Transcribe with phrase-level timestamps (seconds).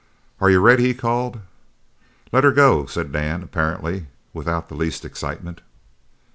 [0.39, 1.41] "Are you ready?" he called.
[2.31, 5.61] "Let her go!" said Dan, apparently without the least excitement.